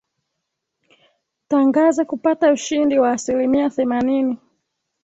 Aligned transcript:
tangaza 1.47 2.05
kupata 2.05 2.51
ushindi 2.53 2.99
wa 2.99 3.11
asilimia 3.11 3.69
themanini 3.69 4.37